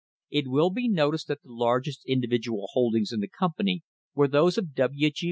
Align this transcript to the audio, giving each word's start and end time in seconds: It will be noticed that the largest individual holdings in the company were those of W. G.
It 0.31 0.47
will 0.47 0.71
be 0.71 0.87
noticed 0.89 1.27
that 1.27 1.43
the 1.43 1.53
largest 1.53 2.03
individual 2.07 2.69
holdings 2.71 3.11
in 3.11 3.19
the 3.19 3.27
company 3.27 3.83
were 4.15 4.27
those 4.27 4.57
of 4.57 4.73
W. 4.73 5.11
G. 5.11 5.15